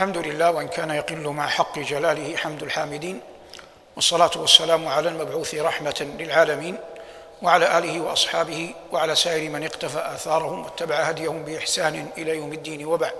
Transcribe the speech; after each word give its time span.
الحمد 0.00 0.18
لله 0.18 0.50
وإن 0.50 0.68
كان 0.68 0.90
يقل 0.90 1.28
مع 1.28 1.46
حق 1.46 1.78
جلاله 1.78 2.36
حمد 2.36 2.62
الحامدين 2.62 3.20
والصلاة 3.96 4.30
والسلام 4.36 4.88
على 4.88 5.08
المبعوث 5.08 5.54
رحمة 5.54 6.06
للعالمين 6.18 6.78
وعلى 7.42 7.78
آله 7.78 8.00
وأصحابه 8.00 8.74
وعلى 8.92 9.14
سائر 9.14 9.50
من 9.50 9.64
اقتفى 9.64 9.98
آثارهم 9.98 10.64
واتبع 10.64 10.94
هديهم 10.94 11.44
بإحسان 11.44 12.08
إلى 12.18 12.36
يوم 12.36 12.52
الدين 12.52 12.86
وبعد. 12.86 13.14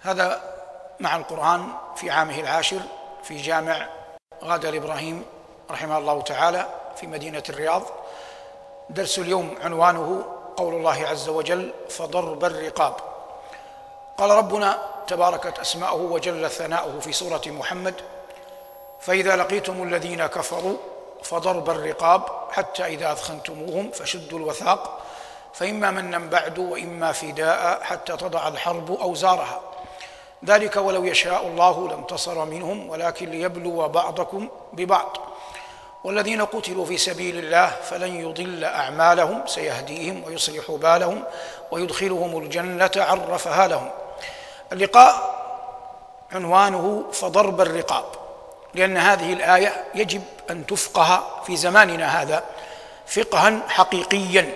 هذا 0.00 0.42
مع 1.00 1.16
القرآن 1.16 1.68
في 1.96 2.10
عامه 2.10 2.40
العاشر 2.40 2.80
في 3.22 3.36
جامع 3.36 3.88
غادر 4.44 4.76
إبراهيم 4.76 5.24
رحمه 5.70 5.98
الله 5.98 6.22
تعالى 6.22 6.66
في 6.96 7.06
مدينة 7.06 7.42
الرياض. 7.48 7.82
درس 8.90 9.18
اليوم 9.18 9.54
عنوانه 9.62 10.24
قول 10.56 10.74
الله 10.74 11.06
عز 11.06 11.28
وجل 11.28 11.72
فضرب 11.88 12.44
الرقاب. 12.44 12.94
قال 14.18 14.30
ربنا 14.30 14.97
تباركت 15.08 15.58
أسماؤه 15.58 16.02
وجل 16.02 16.50
ثناؤه 16.50 17.00
في 17.00 17.12
سورة 17.12 17.42
محمد. 17.46 17.94
فإذا 19.00 19.36
لقيتم 19.36 19.82
الذين 19.82 20.26
كفروا 20.26 20.76
فضرب 21.22 21.70
الرقاب 21.70 22.22
حتى 22.50 22.86
إذا 22.86 23.12
أثخنتموهم 23.12 23.90
فشدوا 23.90 24.38
الوثاق 24.38 25.00
فإما 25.54 25.90
منا 25.90 26.18
بعد 26.18 26.58
وإما 26.58 27.12
فداء 27.12 27.82
حتى 27.82 28.16
تضع 28.16 28.48
الحرب 28.48 28.92
أوزارها. 29.00 29.60
ذلك 30.44 30.76
ولو 30.76 31.04
يشاء 31.04 31.46
الله 31.46 31.88
لانتصر 31.88 32.44
منهم 32.44 32.90
ولكن 32.90 33.30
ليبلو 33.30 33.88
بعضكم 33.88 34.48
ببعض. 34.72 35.16
والذين 36.04 36.44
قتلوا 36.44 36.84
في 36.84 36.98
سبيل 36.98 37.38
الله 37.38 37.66
فلن 37.66 38.14
يضل 38.20 38.64
أعمالهم 38.64 39.46
سيهديهم 39.46 40.24
ويصلح 40.24 40.70
بالهم 40.70 41.24
ويدخلهم 41.70 42.38
الجنة 42.38 42.90
عرفها 42.96 43.68
لهم. 43.68 43.90
اللقاء 44.72 45.38
عنوانه 46.32 47.04
فضرب 47.12 47.60
الرقاب 47.60 48.04
لأن 48.74 48.96
هذه 48.96 49.32
الآية 49.32 49.84
يجب 49.94 50.22
أن 50.50 50.66
تفقه 50.66 51.42
في 51.46 51.56
زماننا 51.56 52.22
هذا 52.22 52.44
فقها 53.06 53.60
حقيقيا 53.68 54.54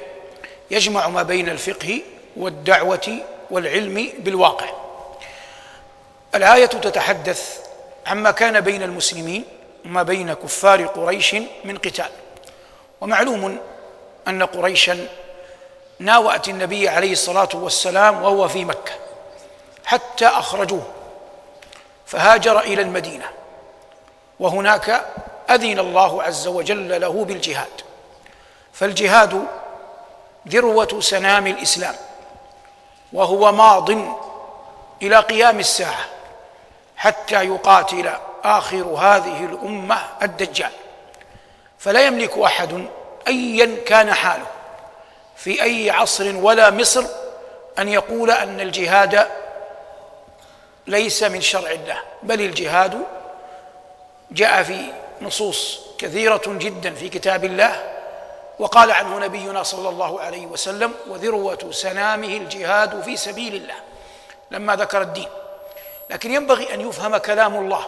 يجمع 0.70 1.08
ما 1.08 1.22
بين 1.22 1.48
الفقه 1.48 2.00
والدعوة 2.36 3.18
والعلم 3.50 4.12
بالواقع. 4.18 4.66
الآية 6.34 6.66
تتحدث 6.66 7.58
عما 8.06 8.30
كان 8.30 8.60
بين 8.60 8.82
المسلمين 8.82 9.44
وما 9.84 10.02
بين 10.02 10.32
كفار 10.32 10.86
قريش 10.86 11.34
من 11.64 11.78
قتال. 11.78 12.10
ومعلوم 13.00 13.58
أن 14.28 14.42
قريشا 14.42 15.08
ناوأت 15.98 16.48
النبي 16.48 16.88
عليه 16.88 17.12
الصلاة 17.12 17.48
والسلام 17.54 18.22
وهو 18.22 18.48
في 18.48 18.64
مكة. 18.64 18.92
حتى 19.84 20.26
أخرجوه. 20.26 20.86
فهاجر 22.06 22.60
إلى 22.60 22.82
المدينة. 22.82 23.28
وهناك 24.40 25.04
أذن 25.50 25.78
الله 25.78 26.22
عز 26.22 26.46
وجل 26.46 27.00
له 27.00 27.24
بالجهاد. 27.24 27.80
فالجهاد 28.72 29.44
ذروة 30.48 31.00
سنام 31.00 31.46
الإسلام. 31.46 31.94
وهو 33.12 33.52
ماض 33.52 33.90
إلى 35.02 35.16
قيام 35.16 35.58
الساعة 35.58 36.04
حتى 36.96 37.44
يقاتل 37.44 38.10
آخر 38.44 38.84
هذه 38.84 39.44
الأمة 39.44 39.98
الدجال. 40.22 40.72
فلا 41.78 42.06
يملك 42.06 42.38
أحد 42.38 42.86
ايا 43.28 43.76
كان 43.86 44.14
حاله 44.14 44.46
في 45.36 45.62
أي 45.62 45.90
عصر 45.90 46.36
ولا 46.36 46.70
مصر 46.70 47.04
أن 47.78 47.88
يقول 47.88 48.30
أن 48.30 48.60
الجهاد 48.60 49.28
ليس 50.86 51.22
من 51.22 51.40
شرع 51.40 51.70
الله 51.70 51.98
بل 52.22 52.40
الجهاد 52.40 52.98
جاء 54.30 54.62
في 54.62 54.92
نصوص 55.22 55.80
كثيرة 55.98 56.42
جدا 56.46 56.94
في 56.94 57.08
كتاب 57.08 57.44
الله 57.44 57.92
وقال 58.58 58.90
عنه 58.90 59.18
نبينا 59.18 59.62
صلى 59.62 59.88
الله 59.88 60.20
عليه 60.20 60.46
وسلم 60.46 60.94
وذروة 61.08 61.70
سنامه 61.70 62.36
الجهاد 62.36 63.02
في 63.02 63.16
سبيل 63.16 63.54
الله 63.54 63.74
لما 64.50 64.76
ذكر 64.76 65.02
الدين. 65.02 65.28
لكن 66.10 66.34
ينبغي 66.34 66.74
أن 66.74 66.80
يفهم 66.80 67.16
كلام 67.16 67.56
الله 67.56 67.86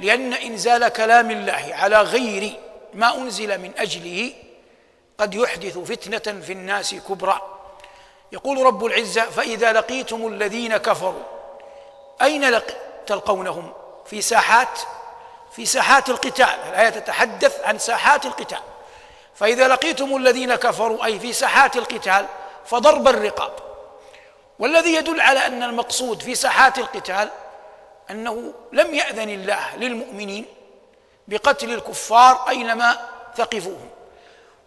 لأن 0.00 0.32
إنزال 0.32 0.88
كلام 0.88 1.30
الله 1.30 1.68
على 1.72 2.00
غير 2.00 2.52
ما 2.94 3.14
أنزل 3.14 3.58
من 3.58 3.72
أجله 3.78 4.32
قد 5.18 5.34
يحدث 5.34 5.78
فتنة 5.78 6.40
في 6.40 6.52
الناس 6.52 6.94
كبرى. 6.94 7.40
يقول 8.32 8.66
رب 8.66 8.84
العزة 8.84 9.22
فإذا 9.24 9.72
لقيتم 9.72 10.26
الذين 10.26 10.76
كفروا 10.76 11.35
لق... 12.22 12.66
تلقونهم؟ 13.06 13.72
في 14.06 14.22
ساحات 14.22 14.80
في 15.50 15.66
ساحات 15.66 16.08
القتال. 16.08 16.58
الآية 16.68 16.88
تتحدث 16.88 17.60
عن 17.64 17.78
ساحات 17.78 18.26
القتال. 18.26 18.58
فإذا 19.34 19.68
لقيتم 19.68 20.16
الذين 20.16 20.54
كفروا 20.54 21.04
أي 21.04 21.18
في 21.18 21.32
ساحات 21.32 21.76
القتال 21.76 22.26
فضرب 22.64 23.08
الرقاب. 23.08 23.52
والذي 24.58 24.94
يدل 24.94 25.20
على 25.20 25.46
أن 25.46 25.62
المقصود 25.62 26.22
في 26.22 26.34
ساحات 26.34 26.78
القتال 26.78 27.28
أنه 28.10 28.52
لم 28.72 28.94
يأذن 28.94 29.30
الله 29.30 29.76
للمؤمنين 29.76 30.44
بقتل 31.28 31.72
الكفار 31.72 32.48
أينما 32.48 32.98
ثقفوهم. 33.36 33.88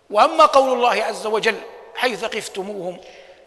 وأما 0.10 0.46
قول 0.46 0.74
الله 0.74 1.04
عز 1.04 1.26
وجل 1.26 1.60
حيث 1.96 2.20
ثقفتموهم 2.20 3.00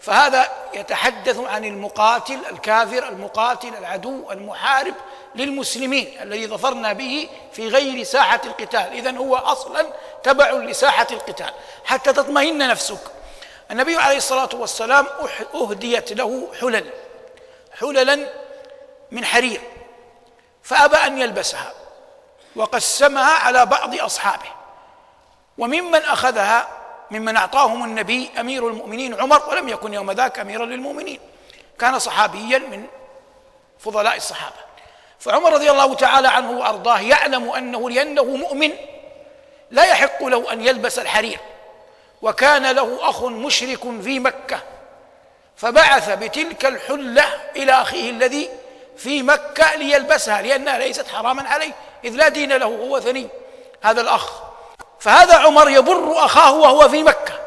فهذا 0.03 0.49
يتحدث 0.75 1.39
عن 1.39 1.65
المقاتل 1.65 2.39
الكافر 2.51 3.09
المقاتل 3.09 3.75
العدو 3.79 4.31
المحارب 4.31 4.95
للمسلمين 5.35 6.19
الذي 6.23 6.47
ظفرنا 6.47 6.93
به 6.93 7.29
في 7.53 7.69
غير 7.69 8.05
ساحة 8.05 8.41
القتال. 8.45 8.93
اذا 8.93 9.17
هو 9.17 9.37
أصلا 9.37 9.87
تبع 10.23 10.51
لساحة 10.51 11.07
القتال. 11.11 11.51
حتى 11.85 12.13
تطمئن 12.13 12.59
نفسك. 12.59 13.01
النبي 13.71 13.97
عليه 13.97 14.17
الصلاة 14.17 14.49
والسلام 14.53 15.07
أهديت 15.55 16.13
له 16.13 16.49
حلل. 16.61 16.91
حللا 17.81 18.29
من 19.11 19.25
حرير. 19.25 19.61
فأبى 20.63 20.97
أن 20.97 21.19
يلبسها. 21.19 21.73
وقسمها 22.57 23.33
على 23.33 23.67
بعض 23.67 24.01
أصحابه. 24.01 24.51
وممن 25.59 26.03
أخذها 26.03 26.69
ممن 27.13 27.37
أعطاهم 27.37 27.85
النبي 27.85 28.31
أمير 28.41 28.69
المؤمنين 28.69 29.21
عمر 29.21 29.49
ولم 29.49 29.69
يكن 29.69 29.95
يوم 29.95 30.11
ذاك 30.11 30.39
أميرا 30.39 30.67
للمؤمنين. 30.67 31.21
كان 31.79 31.99
صحابيا 31.99 32.59
من 32.59 32.87
فضلاء 33.79 34.17
الصحابة. 34.17 34.57
فعمر 35.19 35.53
رضي 35.53 35.71
الله 35.71 35.95
تعالى 35.95 36.29
عنه 36.29 36.51
وأرضاه 36.51 37.01
يعلم 37.01 37.51
أنه 37.51 37.91
لأنه 37.91 38.25
مؤمن 38.25 38.73
لا 39.71 39.85
يحق 39.85 40.25
له 40.25 40.53
أن 40.53 40.67
يلبس 40.67 40.99
الحرير 40.99 41.39
وكان 42.23 42.71
له 42.71 43.09
أخ 43.09 43.25
مشرك 43.25 44.01
في 44.03 44.19
مكة. 44.19 44.63
فبعث 45.57 46.11
بتلك 46.11 46.67
الحلة 46.67 47.25
إلى 47.57 47.73
أخيه 47.73 48.11
الذي 48.11 48.49
في 48.97 49.23
مكة 49.23 49.75
ليلبسها 49.75 50.43
لأنها 50.43 50.79
ليست 50.79 51.09
حراما 51.09 51.49
عليه 51.49 51.73
إذ 52.05 52.11
لا 52.11 52.29
دين 52.29 52.53
له 52.53 52.67
هو 52.67 53.01
ثني. 53.01 53.29
هذا 53.83 54.01
الأخ 54.01 54.52
فهذا 55.03 55.39
عمر 55.39 55.71
يبر 55.71 56.25
أخاه 56.25 56.53
وهو 56.53 56.89
في 56.89 57.03
مكة. 57.03 57.41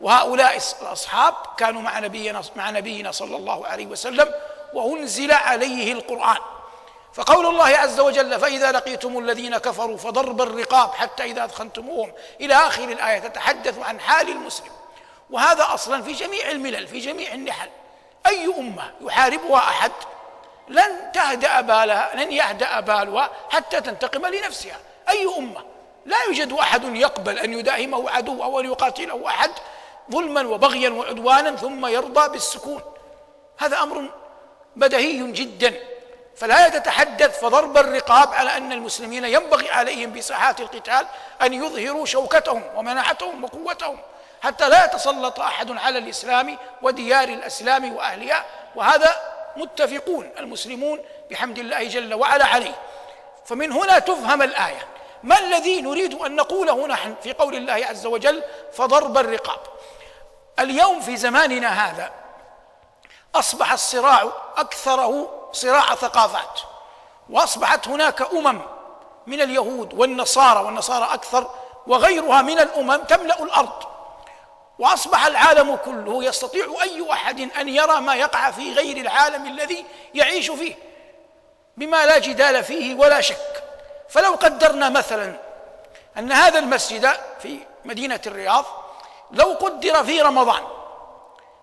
وهؤلاء 0.00 0.58
الأصحاب 0.82 1.34
كانوا 1.56 1.82
مع 1.82 1.98
نبينا 1.98 2.42
مع 2.56 2.70
نبينا 2.70 3.12
صلى 3.12 3.36
الله 3.36 3.66
عليه 3.66 3.86
وسلم 3.86 4.34
وأنزل 4.74 5.32
عليه 5.32 5.92
القرآن. 5.92 6.38
فقول 7.14 7.46
الله 7.46 7.64
عز 7.64 8.00
وجل 8.00 8.40
فإذا 8.40 8.72
لقيتم 8.72 9.18
الذين 9.18 9.58
كفروا 9.58 9.96
فضرب 9.96 10.42
الرقاب 10.42 10.90
حتى 10.94 11.24
إذا 11.24 11.44
ادخلتموهم 11.44 12.12
إلى 12.40 12.54
آخر 12.54 12.84
الآية 12.84 13.18
تتحدث 13.18 13.78
عن 13.78 14.00
حال 14.00 14.28
المسلم. 14.28 14.72
وهذا 15.30 15.74
أصلا 15.74 16.02
في 16.02 16.12
جميع 16.12 16.50
الملل 16.50 16.86
في 16.86 16.98
جميع 16.98 17.32
النحل. 17.32 17.68
أي 18.26 18.54
أمة 18.58 18.90
يحاربها 19.00 19.58
أحد؟ 19.58 19.92
لن 20.68 21.12
تهدأ 21.14 21.60
بالها 21.60 22.10
لن 22.14 22.32
يهدأ 22.32 22.80
بالها 22.80 23.30
حتى 23.50 23.80
تنتقم 23.80 24.26
لنفسها. 24.26 24.76
أي 25.08 25.28
أمة؟ 25.38 25.72
لا 26.06 26.22
يوجد 26.26 26.52
احد 26.52 26.96
يقبل 26.96 27.38
أن 27.38 27.58
يداهمه 27.58 28.10
عدو 28.10 28.42
أو 28.42 28.60
أن 28.60 28.64
يقاتله 28.64 29.26
أحد 29.26 29.50
ظلما 30.12 30.48
وبغيا 30.48 30.90
وعدوانا 30.90 31.56
ثم 31.56 31.86
يرضى 31.86 32.28
بالسكون. 32.28 32.82
هذا 33.58 33.82
أمر 33.82 34.10
بدهي 34.76 35.32
جدا. 35.32 35.74
فلا 36.36 36.68
تتحدث 36.68 37.40
فضرب 37.40 37.76
الرقاب 37.76 38.34
على 38.34 38.56
أن 38.56 38.72
المسلمين 38.72 39.24
ينبغي 39.24 39.70
عليهم 39.70 40.12
بساحات 40.12 40.60
القتال 40.60 41.06
أن 41.42 41.52
يظهروا 41.52 42.06
شوكتهم 42.06 42.62
ومناعتهم 42.76 43.44
وقوتهم 43.44 43.98
حتى 44.42 44.68
لا 44.68 44.84
يتسلط 44.84 45.40
أحد 45.40 45.78
على 45.78 45.98
الإسلام 45.98 46.58
وديار 46.82 47.28
الأسلام 47.28 47.92
وأهلها. 47.94 48.44
وهذا 48.74 49.16
متفقون 49.56 50.30
المسلمون 50.38 51.04
بحمد 51.30 51.58
الله 51.58 51.84
جل 51.88 52.14
وعلا 52.14 52.46
عليه. 52.46 52.74
فمن 53.46 53.72
هنا 53.72 53.98
تفهم 53.98 54.42
الآية. 54.42 54.86
ما 55.22 55.38
الذي 55.38 55.80
نريد 55.80 56.14
أن 56.14 56.36
نقوله 56.36 56.86
نحن 56.86 57.14
في 57.22 57.32
قول 57.32 57.54
الله 57.54 57.72
عز 57.72 58.06
وجل 58.06 58.42
فضرب 58.72 59.18
الرقاب؟ 59.18 59.60
اليوم 60.58 61.00
في 61.00 61.16
زماننا 61.16 61.68
هذا 61.68 62.12
أصبح 63.34 63.72
الصراع 63.72 64.32
اكثره 64.56 65.42
صراع 65.52 65.94
ثقافات 65.94 66.60
وأصبحت 67.30 67.88
هناك 67.88 68.32
أمم 68.32 68.60
من 69.26 69.40
اليهود 69.40 69.94
والنصارى 69.94 70.64
والنصارى 70.64 71.14
أكثر 71.14 71.50
وغيرها 71.86 72.42
من 72.42 72.58
الأمم 72.58 72.96
تملأ 72.96 73.42
الأرض 73.42 73.92
وأصبح 74.78 75.26
العالم 75.26 75.76
كله 75.76 76.24
يستطيع 76.24 76.66
أي 76.82 77.12
أحد 77.12 77.40
أن 77.40 77.68
يرى 77.68 78.00
ما 78.00 78.14
يقع 78.14 78.50
في 78.50 78.72
غير 78.72 78.96
العالم 78.96 79.46
الذي 79.46 79.84
يعيش 80.14 80.50
فيه 80.50 80.74
بما 81.76 82.06
لا 82.06 82.18
جدال 82.18 82.64
فيه 82.64 82.94
ولا 82.94 83.20
شك. 83.20 83.51
فلو 84.12 84.32
قدرنا 84.32 84.88
مثلا 84.88 85.34
أن 86.18 86.32
هذا 86.32 86.58
المسجد 86.58 87.10
في 87.42 87.58
مدينة 87.84 88.20
الرياض 88.26 88.64
لو 89.30 89.52
قدر 89.60 90.04
في 90.04 90.20
رمضان 90.20 90.62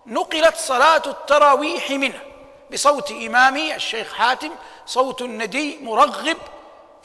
نقلت 0.06 0.56
صلاة 0.56 1.02
التراويح 1.06 1.90
منه 1.90 2.20
بصوت 2.72 3.10
إمامي 3.10 3.74
الشيخ 3.74 4.14
حاتم 4.14 4.50
صوت 4.86 5.22
ندي 5.22 5.78
مرغب 5.82 6.36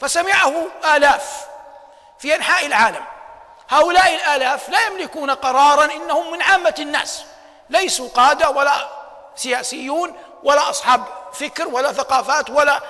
فسمعه 0.00 0.52
آلاف 0.96 1.46
في 2.18 2.34
أنحاء 2.34 2.66
العالم. 2.66 3.04
هؤلاء 3.68 4.14
الآلاف 4.14 4.68
لا 4.68 4.86
يملكون 4.86 5.30
قرارا 5.30 5.84
إنهم 5.84 6.32
من 6.32 6.42
عامة 6.42 6.74
الناس 6.78 7.24
ليسوا 7.70 8.08
قادة 8.08 8.50
ولا 8.50 8.88
سياسيون 9.36 10.16
ولا 10.42 10.70
أصحاب 10.70 11.04
فكر 11.32 11.68
ولا 11.68 11.92
ثقافات 11.92 12.50
ولا 12.50 12.80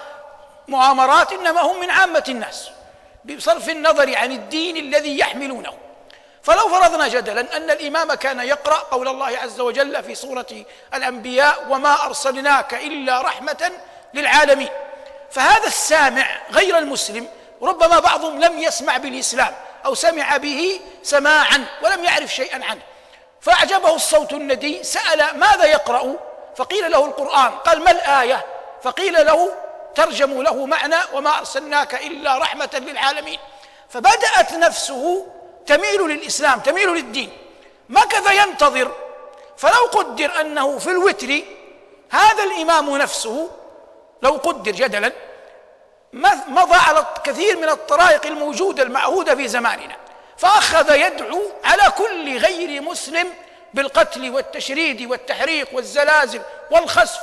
مؤامرات 0.69 1.33
إنما 1.33 1.61
هم 1.61 1.81
من 1.81 1.91
عامة 1.91 2.25
الناس 2.29 2.71
بصرف 3.25 3.69
النظر 3.69 4.17
عن 4.17 4.33
الدين 4.33 4.77
الذي 4.77 5.19
يحملونه. 5.19 5.73
فلو 6.43 6.69
فرضنا 6.69 7.09
جدلا 7.09 7.57
أن 7.57 7.71
الإمام 7.71 8.15
كان 8.15 8.41
يقرأ 8.41 8.77
قول 8.77 9.09
الله 9.09 9.39
عز 9.39 9.61
وجل 9.61 10.03
في 10.03 10.15
سورة 10.15 10.47
الأنبياء 10.95 11.67
وما 11.69 12.05
أرسلناك 12.07 12.75
إلا 12.75 13.23
رحمة 13.23 13.73
للعالمين. 14.15 14.69
فهذا 15.31 15.67
السامع 15.67 16.27
غير 16.51 16.79
المسلم 16.79 17.29
ربما 17.63 17.99
بعضهم 17.99 18.41
لم 18.41 18.59
يسمع 18.59 18.97
بالإسلام 18.97 19.55
أو 19.87 19.95
سمع 19.95 20.37
به 20.37 20.81
سماعا 21.03 21.65
ولم 21.83 22.05
يعرف 22.05 22.35
شيئا 22.35 22.65
عنه. 22.65 22.83
فأعجبه 23.41 23.95
الصوت 23.95 24.33
الندي 24.33 24.83
سأل 24.83 25.39
ماذا 25.39 25.65
يقرأ؟ 25.65 26.15
فقيل 26.57 26.91
له 26.91 27.05
القرآن. 27.05 27.51
قال 27.51 27.85
ما 27.85 27.91
الآية؟ 27.91 28.47
فقيل 28.83 29.27
له 29.27 29.53
ترجموا 29.97 30.43
له 30.43 30.67
معنى 30.67 30.97
وما 31.13 31.39
أرسلناك 31.39 31.95
إلا 31.95 32.39
رحمة 32.39 32.71
للعالمين. 32.75 33.39
فبدأت 33.89 34.53
نفسه 34.53 35.27
تميل 35.67 36.01
للإسلام 36.01 36.61
تميل 36.61 36.89
للدين. 36.89 37.31
مكث 37.89 38.31
ينتظر؟ 38.31 38.93
فلو 39.57 39.87
قدر 39.93 40.41
أنه 40.41 40.79
في 40.79 40.91
الوتر 40.91 41.41
هذا 42.11 42.45
الإمام 42.45 42.97
نفسه 42.97 43.51
لو 44.23 44.33
قدر 44.33 44.71
جدلا 44.71 45.13
مضى 46.49 46.75
على 46.75 47.07
كثير 47.25 47.57
من 47.57 47.69
الطرائق 47.69 48.27
الموجودة 48.27 48.83
المعهودة 48.83 49.35
في 49.35 49.49
زماننا. 49.49 49.97
فأخذ 50.39 50.97
يدعو 50.97 51.43
على 51.65 51.93
كل 51.99 52.39
غير 52.39 52.83
مسلم 52.83 53.29
بالقتل 53.75 54.31
والتشريد 54.31 55.11
والتحريق 55.11 55.69
والزلازل 55.73 56.41
والخسف. 56.71 57.21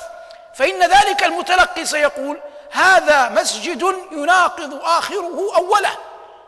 فإن 0.55 0.79
ذلك 0.79 1.23
المتلقي 1.23 1.85
سيقول 1.85 2.39
هذا 2.73 3.29
مسجد 3.29 3.95
يناقض 4.11 4.79
آخره 4.83 5.55
أوله. 5.55 5.97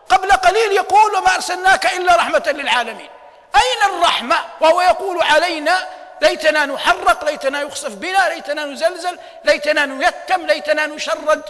قبل 0.09 0.31
قليل 0.31 0.71
يقول 0.71 1.15
وما 1.15 1.35
أرسلناك 1.35 1.85
إلا 1.85 2.15
رحمة 2.15 2.43
للعالمين 2.47 3.09
أين 3.55 3.95
الرحمة؟ 3.95 4.35
وهو 4.61 4.81
يقول 4.81 5.23
علينا 5.23 5.87
ليتنا 6.21 6.65
نحرق 6.65 7.25
ليتنا 7.25 7.61
يخسف 7.61 7.91
بنا 7.91 8.29
ليتنا 8.29 8.65
نزلزل 8.65 9.19
ليتنا 9.43 9.85
نيتم 9.85 10.45
ليتنا 10.45 10.85
نشرد 10.85 11.41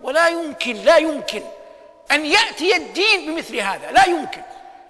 ولا 0.00 0.28
يمكن 0.28 0.72
لا 0.72 0.96
يمكن 0.96 1.42
أن 2.10 2.26
يأتي 2.26 2.76
الدين 2.76 3.26
بمثل 3.26 3.56
هذا 3.56 3.90
لا 3.90 4.06
يمكن 4.06 4.42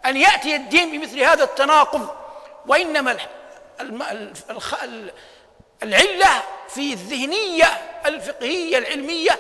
أن 0.07 0.17
يأتي 0.17 0.57
الدين 0.57 0.91
بمثل 0.91 1.21
هذا 1.21 1.45
التناقض. 1.45 2.09
وإنما 2.67 3.17
العلة 5.83 6.43
في 6.75 6.93
الذهنية 6.93 7.67
الفقهية 8.07 8.79
العلمية 8.79 9.39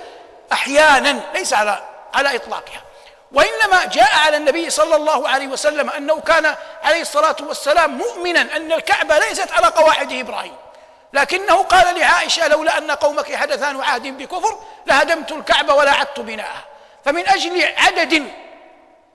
أحيانا 0.52 1.20
ليس 1.34 1.52
على 1.52 1.82
على 2.14 2.36
إطلاقها. 2.36 2.82
وإنما 3.32 3.84
جاء 3.84 4.10
على 4.24 4.36
النبي 4.36 4.70
صلى 4.70 4.96
الله 4.96 5.28
عليه 5.28 5.46
وسلم 5.46 5.90
أنه 5.90 6.20
كان 6.20 6.54
عليه 6.82 7.00
الصلاة 7.00 7.36
والسلام 7.40 7.98
مؤمنا 7.98 8.56
أن 8.56 8.72
الكعبة 8.72 9.18
ليست 9.18 9.52
على 9.52 9.66
قواعد 9.66 10.12
إبراهيم. 10.12 10.56
لكنه 11.12 11.62
قال 11.62 11.98
لعائشة 11.98 12.48
لولا 12.48 12.78
أن 12.78 12.90
قومك 12.90 13.34
حدثان 13.34 13.80
عهد 13.80 14.06
بكفر 14.06 14.58
لهدمت 14.86 15.32
الكعبة 15.32 15.74
ولا 15.74 15.90
عدت 15.90 16.20
بناءها. 16.20 16.64
فمن 17.04 17.28
أجل 17.28 17.72
عدد 17.76 18.32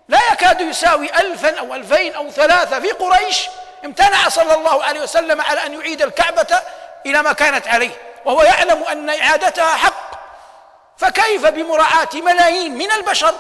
لا 0.10 0.20
يكاد 0.32 0.62
يساوي 0.62 1.14
الفا 1.20 1.60
أو 1.60 1.76
ألفين 1.76 2.16
أو 2.16 2.30
ثلاثة 2.30 2.80
في 2.80 2.92
قريش 2.92 3.48
امتنع 3.86 4.30
صلى 4.30 4.54
الله 4.54 4.84
عليه 4.84 5.02
وسلم 5.02 5.42
على 5.42 5.66
أن 5.66 5.74
يعيد 5.74 6.02
الكعبة 6.02 6.60
إلى 7.06 7.22
ما 7.22 7.34
كانت 7.34 7.68
عليه 7.68 8.02
وهو 8.26 8.44
يعلم 8.44 8.84
أن 8.84 9.10
إعادتها 9.10 9.76
حق. 9.76 10.16
فكيف 10.98 11.46
بمراعاة 11.46 12.10
ملايين 12.14 12.78
من 12.78 12.92
البشر 12.92 13.34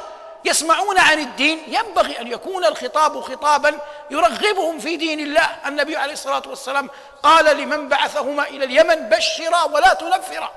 يسمعون 0.46 1.00
عن 1.00 1.20
الدين؟ 1.20 1.64
ينبغي 1.68 2.22
أن 2.22 2.28
يكون 2.28 2.66
الخطاب 2.66 3.22
خطابا 3.22 3.78
يرغبهم 4.12 4.80
في 4.80 4.98
دين 4.98 5.20
الله. 5.20 5.50
النبي 5.66 5.98
عليه 5.98 6.14
الصلاة 6.14 6.44
والسلام 6.48 6.90
قال 7.24 7.58
لمن 7.58 7.90
بعثهما 7.90 8.44
إلى 8.44 8.66
اليمن 8.66 9.10
بشرا 9.10 9.64
ولا 9.64 9.94
تنفرا. 9.94 10.52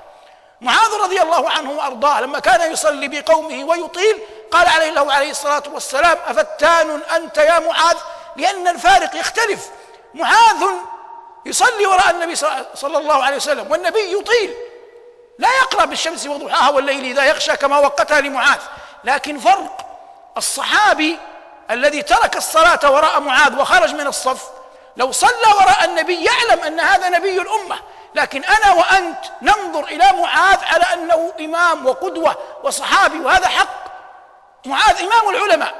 معاذ 0.61 0.93
رضي 1.03 1.21
الله 1.21 1.49
عنه 1.49 1.71
وأرضاه 1.71 2.21
لما 2.21 2.39
كان 2.39 2.71
يصلي 2.71 3.07
بقومه 3.07 3.63
ويطيل 3.63 4.17
قال 4.51 4.67
عليه 4.67 4.89
له 4.89 5.13
عليه 5.13 5.31
الصلاة 5.31 5.63
والسلام 5.73 6.17
أفتان 6.27 7.01
أنت 7.15 7.37
يا 7.37 7.59
معاذ؟ 7.59 7.97
لأن 8.35 8.67
الفارق 8.67 9.15
يختلف. 9.15 9.69
معاذ 10.13 10.65
يصلي 11.49 11.85
وراء 11.85 12.09
النبي 12.09 12.35
صلى 12.75 12.97
الله 12.97 13.23
عليه 13.23 13.35
وسلم 13.35 13.71
والنبي 13.71 14.13
يطيل. 14.19 14.53
لا 15.39 15.49
يقرأ 15.57 15.85
بالشمس 15.85 16.27
وضحاها 16.27 16.69
والليل 16.69 17.05
إذا 17.05 17.23
يغشى 17.23 17.57
كما 17.57 17.79
وقتها 17.79 18.21
لمعاذ. 18.21 18.59
لكن 19.03 19.39
فرق 19.39 19.85
الصحابي 20.37 21.19
الذي 21.71 22.01
ترك 22.01 22.37
الصلاة 22.37 22.91
وراء 22.91 23.19
معاذ 23.19 23.59
وخرج 23.59 23.93
من 23.93 24.07
الصف 24.07 24.41
لو 24.97 25.11
صلى 25.11 25.53
وراء 25.59 25.85
النبي 25.85 26.25
يعلم 26.25 26.63
أن 26.63 26.79
هذا 26.79 27.09
نبي 27.09 27.41
الأمة. 27.41 27.79
لكن 28.15 28.43
أنا 28.43 28.73
وأنت 28.73 29.19
ننظر 29.41 29.83
إلى 29.83 30.11
معاذ 30.13 30.57
على 30.63 30.83
أنه 30.93 31.33
إمام 31.39 31.85
وقدوة 31.85 32.37
وصحابي 32.63 33.19
وهذا 33.19 33.47
حق. 33.47 33.85
معاذ 34.65 35.01
إمام 35.01 35.29
العلماء. 35.29 35.75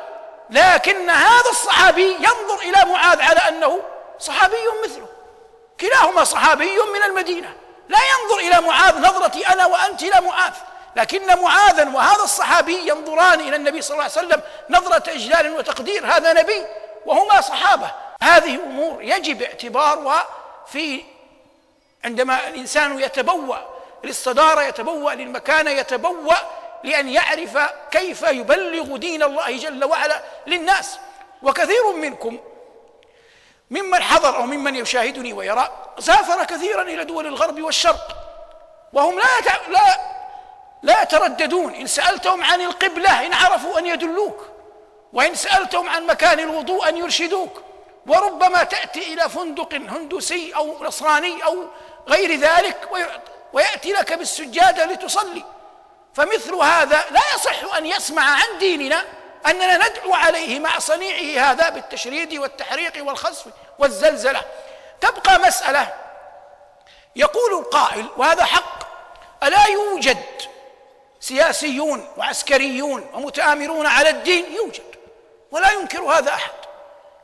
لكن 0.50 1.10
هذا 1.10 1.50
الصحابي 1.50 2.16
ينظر 2.16 2.60
إلى 2.62 2.92
معاذ 2.92 3.22
على 3.22 3.40
أنه 3.40 3.80
صحابي 4.20 4.56
مثله. 4.84 5.08
كلاهما 5.82 6.24
صحابي 6.24 6.78
من 6.94 7.04
المدينة. 7.04 7.56
لا 7.90 7.98
ينظر 7.98 8.40
إلى 8.40 8.68
معاذ 8.68 9.00
نظرتي 9.00 9.48
أنا 9.48 9.66
وأنت 9.66 10.04
إلى 10.04 10.22
معاذ. 10.22 10.54
لكن 10.96 11.42
معاذا 11.42 11.90
وهذا 11.90 12.24
الصحابي 12.24 12.90
ينظران 12.90 13.40
إلى 13.40 13.56
النبي 13.56 13.82
صلى 13.82 13.94
الله 13.94 14.04
عليه 14.04 14.14
وسلم 14.28 14.42
نظرة 14.70 15.12
إجلال 15.12 15.54
وتقدير. 15.58 16.06
هذا 16.06 16.34
نبي 16.34 16.66
وهما 17.06 17.42
صحابة. 17.42 17.92
هذه 18.22 18.56
أمور 18.56 19.04
يجب 19.04 19.42
اعتبارها 19.42 20.28
في 20.68 21.04
عندما 22.06 22.48
الإنسان 22.48 23.00
يتبوأ 23.00 23.58
للصدارة 24.04 24.62
يتبوأ 24.62 25.12
للمكانه 25.12 25.72
يتبوأ 25.72 26.36
لأن 26.84 27.10
يعرف 27.10 27.58
كيف 27.92 28.22
يبلغ 28.22 28.98
دين 28.98 29.24
الله 29.24 29.58
جل 29.58 29.86
وعلا 29.86 30.22
للناس. 30.48 30.98
وكثير 31.44 31.92
منكم 31.92 32.40
ممن 33.72 34.04
حضر 34.04 34.36
أو 34.36 34.46
ممن 34.46 34.76
يشاهدني 34.76 35.34
ويرى 35.34 35.70
سافر 36.00 36.44
كثيرا 36.44 36.82
إلى 36.82 37.04
دول 37.04 37.28
الغرب 37.28 37.62
والشرق 37.62 38.16
وهم 38.94 39.20
لا 39.20 39.26
لا 39.68 40.00
لا 40.84 41.02
يترددون. 41.02 41.74
إن 41.74 41.88
سألتهم 41.88 42.44
عن 42.44 42.62
القبلة 42.62 43.26
إن 43.26 43.34
عرفوا 43.34 43.80
أن 43.80 43.86
يدلوك 43.86 44.48
وإن 45.14 45.36
سألتهم 45.36 45.90
عن 45.90 46.06
مكان 46.06 46.40
الوضوء 46.40 46.90
أن 46.90 46.98
يرشدوك. 46.98 47.64
وربما 48.08 48.64
تأتي 48.64 49.14
إلى 49.14 49.30
فندق 49.30 49.74
هندوسي 49.74 50.56
أو 50.56 50.84
نصراني 50.84 51.46
أو 51.46 51.66
غير 52.08 52.40
ذلك 52.40 52.90
ويأتي 53.54 53.94
لك 53.94 54.14
بالسجادة 54.14 54.86
لتصلي. 54.86 55.44
فمثل 56.14 56.56
هذا 56.56 57.04
لا 57.12 57.22
يصح 57.36 57.76
أن 57.76 57.86
يسمع 57.86 58.24
عن 58.24 58.58
ديننا 58.60 59.04
أننا 59.48 59.90
ندعو 59.90 60.14
عليه 60.14 60.60
مع 60.60 60.80
صنيعه 60.80 61.52
هذا 61.52 61.70
بالتشريد 61.70 62.34
والتحريق 62.34 63.08
والخسف 63.08 63.46
والزلزلة. 63.80 64.42
تبقى 65.02 65.40
مسألة. 65.40 65.94
يقول 67.16 67.54
القائل 67.54 68.06
وهذا 68.18 68.46
حق 68.46 68.80
ألا 69.44 69.68
يوجد 69.68 70.24
سياسيون 71.20 72.08
وعسكريون 72.18 73.10
ومتآمرون 73.14 73.86
على 73.86 74.10
الدين؟ 74.10 74.54
يوجد 74.54 74.96
ولا 75.52 75.72
ينكر 75.72 76.02
هذا 76.02 76.34
أحد. 76.34 76.52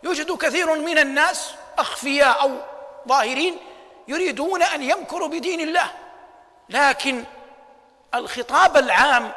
يوجد 0.03 0.37
كثير 0.37 0.75
من 0.75 0.97
الناس 0.97 1.51
أخفياء 1.77 2.41
أو 2.41 2.51
ظاهرين 3.07 3.57
يريدون 4.07 4.63
أن 4.63 4.83
يمكروا 4.83 5.27
بدين 5.27 5.59
الله. 5.59 5.91
لكن 6.69 7.23
الخطاب 8.15 8.77
العام 8.77 9.31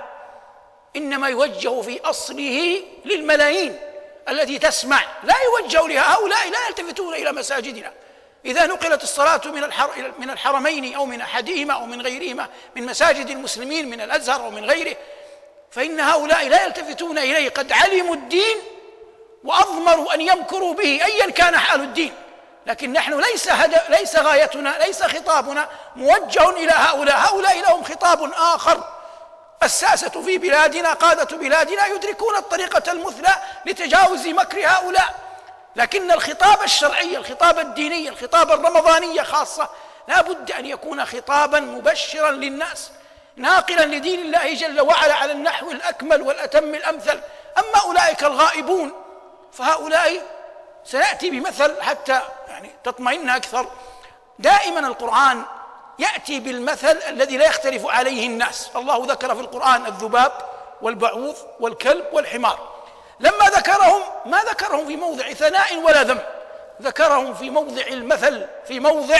إنما 0.97 1.28
يوجه 1.28 1.80
في 1.80 2.00
أصله 2.00 2.83
للملايين 3.04 3.76
التي 4.28 4.59
تسمع 4.59 5.00
لا 5.25 5.35
يوجه 5.45 5.88
لهؤلاء 5.88 6.50
لا 6.50 6.59
يلتفتون 6.68 7.14
إلى 7.14 7.33
مساجدنا. 7.33 7.92
إذا 8.45 8.66
نقلت 8.66 9.02
الصلاة 9.02 9.40
من 9.45 9.71
من 10.18 10.30
الحرمين 10.30 10.95
أو 10.95 11.07
من 11.07 11.21
أحدهما 11.21 11.75
أو 11.75 11.87
من 11.87 12.02
غيرهما 12.02 12.49
من 12.76 12.87
مساجد 12.87 13.30
المسلمين 13.30 13.90
من 13.90 14.00
الأزهر 14.00 14.45
أو 14.45 14.50
من 14.50 14.64
غيره 14.64 14.97
فإن 15.71 16.00
هؤلاء 16.00 16.49
لا 16.49 16.64
يلتفتون 16.64 17.18
إليه. 17.18 17.49
قد 17.49 17.73
علموا 17.73 18.14
الدين 18.14 18.57
وأضمروا 19.45 20.14
أن 20.14 20.21
يمكروا 20.21 20.75
به 20.75 21.04
ايا 21.04 21.30
كان 21.30 21.59
حال 21.59 21.80
الدين. 21.80 22.14
لكن 22.66 22.92
نحن 22.92 23.21
ليس 23.21 23.49
هدف 23.49 23.90
ليس 23.90 24.16
غايتنا 24.16 24.78
ليس 24.87 25.02
خطابنا 25.02 25.68
موجه 25.97 26.50
إلى 26.50 26.73
هؤلاء. 26.73 27.16
هؤلاء 27.16 27.61
لهم 27.61 27.85
خطاب 27.85 28.33
آخر. 28.33 28.98
الساسة 29.62 30.22
في 30.22 30.38
بلادنا 30.38 30.92
قادة 30.92 31.36
بلادنا 31.36 31.86
يدركون 31.86 32.36
الطريقة 32.36 32.92
المثلى 32.92 33.36
لتجاوز 33.66 34.26
مكر 34.26 34.66
هؤلاء. 34.66 35.14
لكن 35.76 36.10
الخطاب 36.10 36.62
الشرعي 36.62 37.16
الخطاب 37.16 37.58
الديني 37.58 38.08
الخطاب 38.08 38.50
الرمضاني 38.52 39.24
خاصة 39.24 39.68
لا 40.08 40.20
بد 40.20 40.52
أن 40.52 40.66
يكون 40.66 41.04
خطابا 41.04 41.60
مبشرا 41.60 42.30
للناس 42.30 42.90
ناقلا 43.36 43.86
لدين 43.86 44.20
الله 44.20 44.54
جل 44.54 44.80
وعلا 44.80 45.14
على 45.14 45.32
النحو 45.32 45.70
الأكمل 45.70 46.22
والأتم 46.22 46.74
الأمثل. 46.74 47.20
أما 47.58 47.78
أولئك 47.84 48.24
الغائبون 48.24 48.92
فهؤلاء 49.52 50.22
سيأتي 50.84 51.30
بمثل 51.30 51.82
حتى 51.82 52.20
يعني 52.48 52.70
تطمئن 52.84 53.30
أكثر. 53.30 53.66
دائما 54.38 54.80
القرآن 54.80 55.44
يأتي 55.99 56.40
بالمثل 56.40 56.99
الذي 57.09 57.37
لا 57.37 57.47
يختلف 57.47 57.87
عليه 57.87 58.26
الناس. 58.26 58.71
الله 58.76 59.07
ذكر 59.09 59.35
في 59.35 59.40
القرآن 59.40 59.87
الذباب 59.87 60.33
والبعوض 60.83 61.37
والكلب 61.61 62.05
والحمار. 62.12 62.69
لما 63.21 63.47
ذكرهم 63.47 64.02
ما 64.26 64.38
ذكرهم 64.38 64.87
في 64.87 64.97
موضع 64.97 65.33
ثناء 65.33 65.76
ولا 65.76 66.02
ذم. 66.02 66.21
ذكرهم 66.83 67.35
في 67.35 67.50
موضع 67.50 67.83
المثل 67.87 68.47
في 68.69 68.81
موضع 68.81 69.19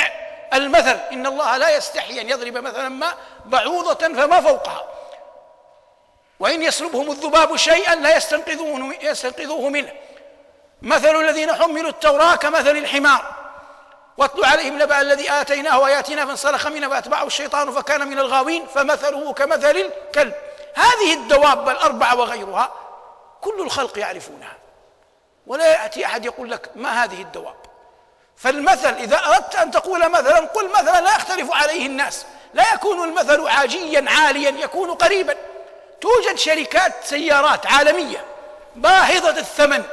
المثل. 0.55 0.99
إن 1.13 1.27
الله 1.27 1.57
لا 1.57 1.77
يستحي 1.77 2.21
أن 2.21 2.29
يضرب 2.29 2.57
مثلا 2.57 2.89
ما 2.89 3.15
بعوضة 3.45 4.09
فما 4.09 4.41
فوقها. 4.41 4.85
وإن 6.41 6.63
يسلبهم 6.63 7.11
الذباب 7.11 7.57
شيئا 7.57 7.95
لا 7.95 8.17
يستنقذوه, 9.03 9.69
منه. 9.69 9.93
مثل 10.83 11.21
الذين 11.21 11.53
حملوا 11.53 11.91
التوراة 11.91 12.37
كمثل 12.37 12.77
الحمار. 12.77 13.38
واتل 14.19 14.45
عليهم 14.45 14.83
نبأ 14.83 15.01
الذي 15.01 15.31
آتيناه 15.31 15.87
آياتنا 15.87 16.27
فانسلخ 16.27 16.67
منها 16.67 16.89
فأتبعه 16.89 17.27
الشيطان 17.27 17.73
فكان 17.73 18.09
من 18.09 18.19
الغاوين 18.19 18.67
فمثله 18.67 19.33
كمثل 19.33 19.77
الكلب 19.77 20.35
هذه 20.75 21.15
الدواب 21.15 21.69
الأربعة 21.69 22.17
وغيرها 22.17 22.73
كل 23.41 23.61
الخلق 23.61 23.99
يعرفونها. 23.99 24.57
ولا 25.47 25.67
يأتي 25.67 26.07
أحد 26.07 26.25
يقول 26.25 26.51
لك 26.51 26.71
ما 26.77 27.05
هذه 27.05 27.23
الدواب. 27.23 27.57
فالمثل 28.37 28.95
إذا 28.95 29.17
أردت 29.27 29.55
أن 29.55 29.71
تقول 29.71 30.11
مثلا 30.11 30.39
قل 30.39 30.69
مثلا 30.69 31.01
لا 31.01 31.17
يختلف 31.17 31.53
عليه 31.53 31.87
الناس. 31.87 32.27
لا 32.55 32.75
يكون 32.75 33.09
المثل 33.09 33.49
عاجيا 33.49 34.05
عاليا 34.09 34.51
يكون 34.51 34.91
قريبا. 34.91 35.35
توجد 36.01 36.39
شركات 36.39 36.93
سيارات 37.05 37.67
عالمية 37.67 38.25
باهظة 38.77 39.39
الثمن. 39.39 39.85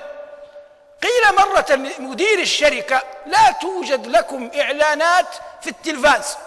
قيل 1.03 1.35
مرة 1.35 1.65
لمدير 1.99 2.39
الشركة 2.39 3.03
لا 3.25 3.51
توجد 3.61 4.07
لكم 4.07 4.51
إعلانات 4.55 5.27
في 5.61 5.69
التلفاز. 5.69 6.37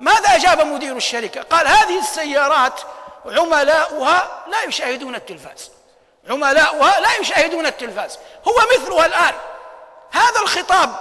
ماذا 0.00 0.34
أجاب 0.34 0.60
مدير 0.66 0.96
الشركة؟ 0.96 1.42
قال 1.42 1.68
هذه 1.68 1.98
السيارات 1.98 2.80
عملاؤها 3.26 4.44
لا 4.46 4.62
يشاهدون 4.62 5.14
التلفاز. 5.14 5.70
عملاؤها 6.30 7.00
لا 7.00 7.16
يشاهدون 7.20 7.66
التلفاز. 7.66 8.18
هو 8.48 8.54
مثلها 8.74 9.06
الآن. 9.06 9.34
هذا 10.10 10.40
الخطاب 10.42 10.94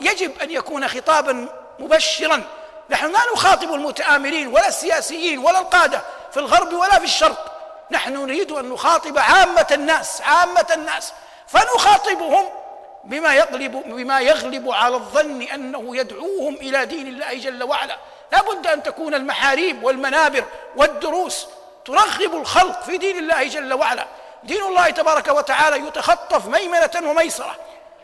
يجب 0.00 0.42
أن 0.42 0.50
يكون 0.50 0.88
خطابا 0.88 1.48
مبشرا. 1.78 2.42
نحن 2.90 3.12
لا 3.12 3.20
نخاطب 3.34 3.74
المتآمرين 3.74 4.48
ولا 4.48 4.68
السياسيين 4.68 5.38
ولا 5.38 5.58
القادة 5.58 6.02
في 6.32 6.36
الغرب 6.36 6.72
ولا 6.72 6.98
في 6.98 7.04
الشرق. 7.04 7.54
نحن 7.90 8.12
نريد 8.26 8.52
أن 8.52 8.70
نخاطب 8.70 9.18
عامة 9.18 9.66
الناس 9.70 10.20
عامة 10.20 10.66
الناس. 10.70 11.12
فنخاطبهم 11.48 12.48
بما 13.04 13.34
يغلب 13.34 13.72
بما 13.72 14.20
يغلب 14.20 14.70
على 14.70 14.94
الظن 14.94 15.42
أنه 15.42 15.96
يدعوهم 15.96 16.54
إلى 16.54 16.86
دين 16.86 17.06
الله 17.06 17.34
جل 17.34 17.62
وعلا. 17.62 17.96
لا 18.32 18.42
بد 18.42 18.66
أن 18.66 18.82
تكون 18.82 19.14
المحاريب 19.14 19.84
والمنابر 19.84 20.44
والدروس 20.76 21.46
ترغب 21.84 22.34
الخلق 22.34 22.82
في 22.82 22.96
دين 22.96 23.18
الله 23.18 23.44
جل 23.44 23.72
وعلا. 23.72 24.06
دين 24.44 24.62
الله 24.62 24.90
تبارك 24.90 25.28
وتعالى 25.28 25.86
يتخطف 25.86 26.46
ميمنة 26.46 26.90
وميسرة 27.10 27.56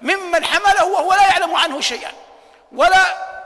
ممن 0.03 0.45
حمله 0.45 0.85
وهو 0.85 1.13
لا 1.13 1.23
يعلم 1.23 1.55
عنه 1.55 1.81
شيئا 1.81 2.13
ولا 2.73 3.05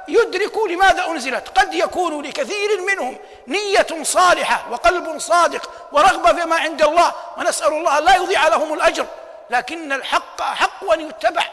يدرك 0.09 0.59
لماذا 0.71 1.07
أنزلت. 1.07 1.59
قد 1.59 1.75
يكون 1.75 2.23
لكثير 2.23 2.81
منهم 2.81 3.19
نية 3.47 4.03
صالحة 4.03 4.67
وقلب 4.71 5.19
صادق 5.19 5.71
ورغبة 5.93 6.33
فيما 6.33 6.57
عند 6.57 6.83
الله 6.83 7.13
ونسأل 7.39 7.73
الله 7.73 7.99
لا 7.99 8.17
يضيع 8.17 8.49
لهم 8.49 8.75
الأجر 8.75 9.07
لكن 9.51 9.93
الحق 9.93 10.43
أحق 10.43 10.93
أن 10.93 11.09
يتبع 11.09 11.45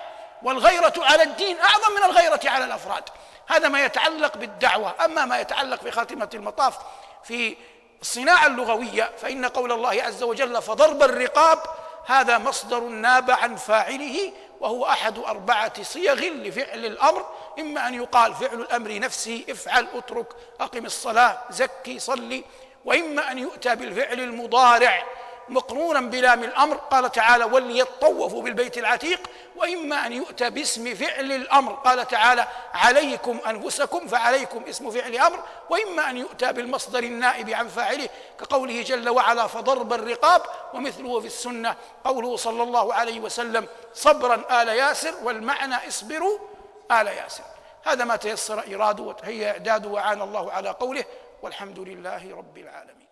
والغيرة 0.44 0.94
على 0.98 1.24
الدين 1.24 1.60
أعظم 1.60 1.96
من 1.96 2.04
الغيرة 2.04 2.40
على 2.46 2.66
الأفراد. 2.66 3.04
هذا 3.48 3.68
ما 3.68 3.86
يتعلق 3.86 4.38
بالدعوة. 4.38 4.96
أما 5.06 5.26
ما 5.26 5.40
يتعلق 5.40 5.82
في 5.82 5.92
خاتمة 5.92 6.30
المطاف 6.34 6.78
في 7.24 7.58
الصناعة 8.02 8.48
اللغوية 8.48 9.12
فإن 9.22 9.46
قول 9.46 9.72
الله 9.72 10.04
عز 10.04 10.24
وجل 10.24 10.62
فضرب 10.62 11.04
الرقاب 11.04 11.60
هذا 12.06 12.38
مصدر 12.38 12.80
ناب 12.80 13.32
عن 13.32 13.56
فاعله 13.56 14.34
وهو 14.60 14.86
أحد 14.86 15.18
أربعة 15.18 15.84
صيغ 15.84 16.14
لفعل 16.16 16.86
الأمر. 16.86 17.26
إما 17.60 17.88
أن 17.88 17.94
يقال 17.94 18.34
فعل 18.34 18.62
الأمر 18.62 19.00
نفسه 19.00 19.44
افعل 19.50 19.88
اترك 19.94 20.28
أقم 20.60 20.86
الصلاة 20.86 21.38
زكي 21.50 22.00
صلي. 22.00 22.44
وإما 22.86 23.32
أن 23.32 23.38
يؤتى 23.38 23.76
بالفعل 23.76 24.20
المضارع. 24.20 25.04
مقرونا 25.50 26.02
بلام 26.02 26.44
الأمر. 26.44 26.76
قال 26.76 27.12
تعالى 27.12 27.44
وليطوفوا 27.44 28.42
بالبيت 28.42 28.78
العتيق 28.78 29.20
وإما 29.56 30.08
أن 30.08 30.14
يؤتى 30.14 30.50
باسم 30.50 30.96
فعل 30.96 31.32
الأمر. 31.32 31.74
قال 31.74 32.08
تعالى 32.08 32.48
عليكم 32.74 33.40
أنفسكم 33.48 34.08
فعليكم 34.08 34.64
اسم 34.64 34.92
فعل 34.92 35.16
أمر 35.16 35.40
وإما 35.70 36.10
أن 36.10 36.18
يؤتى 36.18 36.54
بالمصدر 36.54 37.04
النائب 37.04 37.50
عن 37.50 37.68
فاعله 37.68 38.10
كقوله 38.40 38.82
جل 38.82 39.10
وعلا 39.10 39.48
فضرب 39.48 39.94
الرقاب 39.94 40.42
ومثله 40.74 41.20
في 41.20 41.28
السنة 41.28 41.76
قوله 42.04 42.36
صلى 42.36 42.64
الله 42.64 42.94
عليه 42.94 43.20
وسلم 43.20 43.68
صبرا 43.94 44.62
آل 44.62 44.68
ياسر 44.68 45.14
والمعنى 45.24 45.88
اصبروا 45.88 46.40
آل 46.92 47.08
ياسر. 47.08 47.44
هذا 47.84 48.06
ما 48.06 48.16
تيسر 48.16 48.76
اراده 48.76 49.04
وتهيأ 49.04 49.52
اعداده 49.52 49.90
وعان 49.90 50.22
الله 50.22 50.52
على 50.52 50.70
قوله 50.70 51.06
والحمد 51.42 51.80
لله 51.80 52.36
رب 52.38 52.58
العالمين. 52.58 53.05